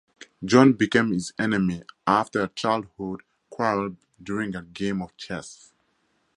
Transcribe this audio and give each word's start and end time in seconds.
John 0.43 0.73
became 0.73 1.11
his 1.11 1.31
enemy 1.37 1.83
after 2.07 2.41
a 2.41 2.47
childhood 2.47 3.21
quarrel 3.51 3.97
during 4.19 4.55
a 4.55 4.63
game 4.63 4.99
of 4.99 5.15
chess. 5.15 5.73